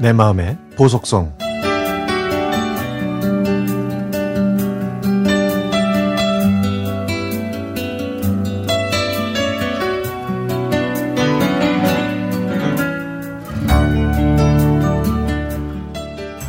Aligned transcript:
내 0.00 0.12
마음의 0.12 0.56
보석성 0.76 1.36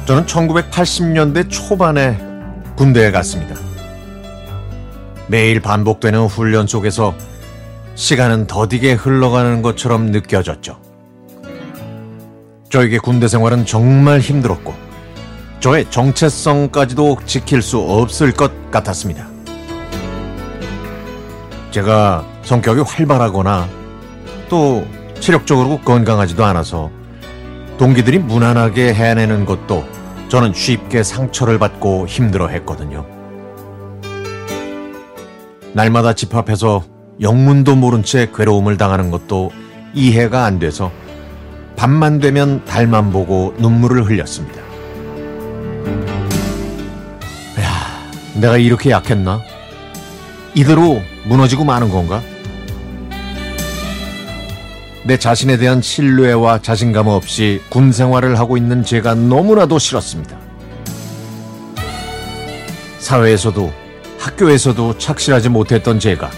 저는 0.05 0.25
1980년대 0.25 1.49
초반에 1.49 2.17
군대에 2.75 3.11
갔습니다. 3.11 3.55
매일 5.27 5.59
반복되는 5.59 6.25
훈련 6.25 6.65
속에서 6.65 7.13
시간은 7.93 8.47
더디게 8.47 8.93
흘러가는 8.93 9.61
것처럼 9.61 10.07
느껴졌죠. 10.07 10.88
저에게 12.69 12.99
군대 12.99 13.27
생활은 13.27 13.65
정말 13.65 14.19
힘들었고, 14.19 14.73
저의 15.59 15.89
정체성까지도 15.89 17.17
지킬 17.25 17.61
수 17.61 17.79
없을 17.79 18.31
것 18.31 18.71
같았습니다. 18.71 19.27
제가 21.71 22.25
성격이 22.43 22.81
활발하거나 22.81 23.67
또 24.49 24.85
체력적으로 25.19 25.79
건강하지도 25.79 26.45
않아서 26.45 26.89
동기들이 27.77 28.19
무난하게 28.19 28.93
해내는 28.93 29.45
것도 29.45 29.85
저는 30.29 30.53
쉽게 30.53 31.03
상처를 31.03 31.59
받고 31.59 32.07
힘들어 32.07 32.47
했거든요. 32.47 33.05
날마다 35.73 36.13
집 36.13 36.33
앞에서 36.35 36.83
영문도 37.21 37.75
모른 37.75 38.03
채 38.03 38.29
괴로움을 38.33 38.77
당하는 38.77 39.11
것도 39.11 39.51
이해가 39.93 40.45
안 40.45 40.59
돼서 40.59 40.91
밤만 41.79 42.19
되면 42.19 42.65
달만 42.65 43.09
보고 43.09 43.55
눈물을 43.57 44.03
흘렸습니다. 44.03 44.59
야, 47.57 48.11
내가 48.33 48.57
이렇게 48.57 48.89
약했나? 48.89 49.41
이대로 50.53 51.01
무너지고 51.23 51.63
마는 51.63 51.89
건가? 51.89 52.21
내 55.05 55.17
자신에 55.17 55.55
대한 55.55 55.81
신뢰와 55.81 56.61
자신감 56.61 57.07
없이 57.07 57.61
군 57.69 57.93
생활을 57.93 58.37
하고 58.37 58.57
있는 58.57 58.83
제가 58.83 59.15
너무나도 59.15 59.79
싫었습니다. 59.79 60.37
사회에서도 62.99 63.71
학교에서도 64.19 64.97
착실하지 64.97 65.47
못했던 65.47 65.97
제가 65.97 66.29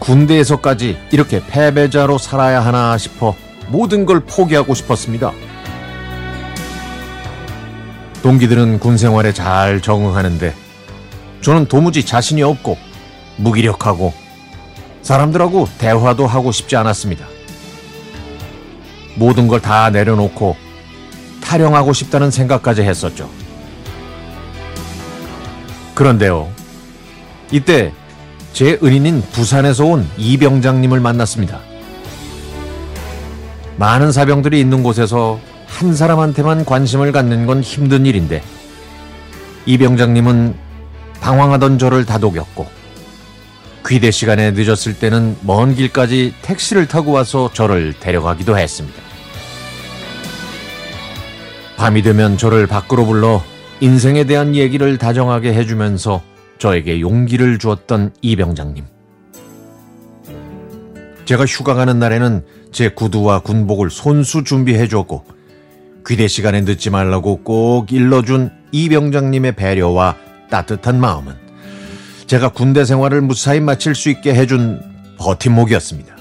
군대에서까지 0.00 0.98
이렇게 1.12 1.40
패배자로 1.46 2.18
살아야 2.18 2.60
하나 2.60 2.98
싶어 2.98 3.34
모든 3.68 4.06
걸 4.06 4.20
포기하고 4.20 4.74
싶었습니다. 4.74 5.32
동기들은 8.22 8.80
군 8.80 8.96
생활에 8.96 9.32
잘 9.32 9.80
적응하는데 9.80 10.54
저는 11.42 11.66
도무지 11.66 12.04
자신이 12.04 12.42
없고 12.42 12.76
무기력하고 13.36 14.12
사람들하고 15.02 15.68
대화도 15.78 16.26
하고 16.26 16.50
싶지 16.50 16.76
않았습니다. 16.76 17.26
모든 19.14 19.46
걸 19.48 19.60
다 19.60 19.90
내려놓고 19.90 20.56
타령하고 21.40 21.92
싶다는 21.92 22.30
생각까지 22.30 22.82
했었죠. 22.82 23.30
그런데요. 25.94 26.50
이때 27.52 27.92
제 28.52 28.78
은인인 28.82 29.22
부산에서 29.32 29.84
온 29.84 30.08
이병장님을 30.18 30.98
만났습니다. 31.00 31.60
많은 33.76 34.10
사병들이 34.12 34.58
있는 34.58 34.82
곳에서 34.82 35.38
한 35.66 35.94
사람한테만 35.94 36.64
관심을 36.64 37.12
갖는 37.12 37.46
건 37.46 37.60
힘든 37.62 38.06
일인데 38.06 38.42
이 39.66 39.76
병장님은 39.76 40.54
방황하던 41.20 41.78
저를 41.78 42.06
다독였고 42.06 42.66
귀대 43.86 44.10
시간에 44.10 44.50
늦었을 44.52 44.98
때는 44.98 45.36
먼 45.42 45.74
길까지 45.74 46.34
택시를 46.42 46.88
타고 46.88 47.12
와서 47.12 47.50
저를 47.52 47.94
데려가기도 48.00 48.58
했습니다. 48.58 49.00
밤이 51.76 52.02
되면 52.02 52.38
저를 52.38 52.66
밖으로 52.66 53.04
불러 53.04 53.42
인생에 53.80 54.24
대한 54.24 54.54
얘기를 54.54 54.96
다정하게 54.96 55.52
해주면서 55.52 56.22
저에게 56.58 57.00
용기를 57.00 57.58
주었던 57.58 58.12
이 58.22 58.34
병장님. 58.34 58.95
제가 61.26 61.44
휴가 61.44 61.74
가는 61.74 61.98
날에는 61.98 62.44
제 62.70 62.88
구두와 62.88 63.40
군복을 63.40 63.90
손수 63.90 64.44
준비해 64.44 64.86
주었고 64.86 65.24
귀대 66.06 66.28
시간에 66.28 66.60
늦지 66.60 66.88
말라고 66.88 67.42
꼭 67.42 67.92
일러준 67.92 68.50
이 68.70 68.88
병장님의 68.88 69.56
배려와 69.56 70.14
따뜻한 70.50 71.00
마음은 71.00 71.34
제가 72.28 72.50
군대 72.50 72.84
생활을 72.84 73.22
무사히 73.22 73.60
마칠 73.60 73.96
수 73.96 74.08
있게 74.08 74.34
해준 74.34 74.80
버팀목이었습니다. 75.18 76.14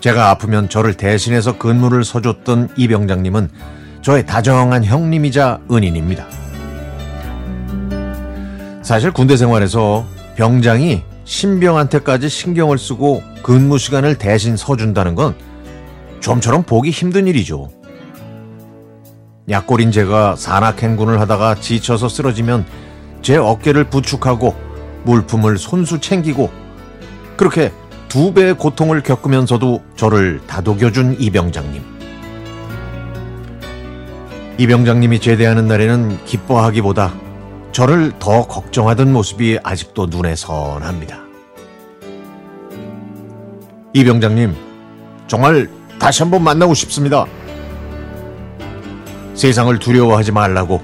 제가 0.00 0.28
아프면 0.28 0.68
저를 0.68 0.94
대신해서 0.94 1.56
근무를 1.56 2.04
서줬던 2.04 2.74
이 2.76 2.88
병장님은 2.88 3.48
저의 4.02 4.26
다정한 4.26 4.84
형님이자 4.84 5.60
은인입니다. 5.70 6.26
사실 8.82 9.10
군대 9.10 9.36
생활에서 9.36 10.06
병장이 10.36 11.15
신병한테까지 11.26 12.28
신경을 12.28 12.78
쓰고 12.78 13.22
근무 13.42 13.78
시간을 13.78 14.16
대신 14.16 14.56
서준다는 14.56 15.14
건 15.14 15.34
좀처럼 16.20 16.62
보기 16.62 16.90
힘든 16.90 17.26
일이죠. 17.26 17.70
약골인 19.48 19.92
제가 19.92 20.34
산악행군을 20.36 21.20
하다가 21.20 21.56
지쳐서 21.56 22.08
쓰러지면 22.08 22.64
제 23.22 23.36
어깨를 23.36 23.84
부축하고 23.90 24.54
물품을 25.04 25.58
손수 25.58 26.00
챙기고 26.00 26.50
그렇게 27.36 27.72
두 28.08 28.32
배의 28.32 28.54
고통을 28.54 29.02
겪으면서도 29.02 29.82
저를 29.96 30.40
다독여준 30.46 31.16
이병장님. 31.18 31.82
이병장님이 34.58 35.20
제대하는 35.20 35.66
날에는 35.66 36.24
기뻐하기보다 36.24 37.25
저를 37.76 38.10
더 38.18 38.46
걱정하던 38.46 39.12
모습이 39.12 39.58
아직도 39.62 40.06
눈에 40.06 40.34
선합니다. 40.34 41.18
이 43.92 44.02
병장님, 44.02 44.56
정말 45.26 45.68
다시 45.98 46.22
한번 46.22 46.42
만나고 46.42 46.72
싶습니다. 46.72 47.26
세상을 49.34 49.78
두려워하지 49.78 50.32
말라고 50.32 50.80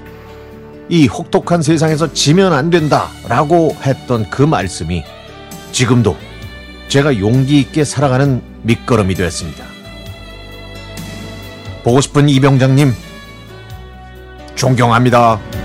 이 0.87 1.07
혹독한 1.07 1.63
세상에서 1.63 2.13
지면 2.13 2.53
안 2.53 2.69
된다 2.69 3.07
라고 3.27 3.75
했던 3.83 4.29
그 4.29 4.43
말씀이 4.43 5.03
지금도 5.71 6.15
제가 6.89 7.17
용기 7.17 7.59
있게 7.59 7.85
살아가는 7.85 8.43
밑거름이 8.61 9.15
되었습니다. 9.15 9.65
보고 11.83 12.01
싶은 12.01 12.29
이 12.29 12.39
병장님, 12.39 12.93
존경합니다. 14.53 15.62